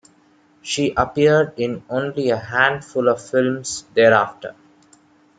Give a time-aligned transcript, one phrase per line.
[0.63, 4.55] She appeared in only a handful of films thereafter.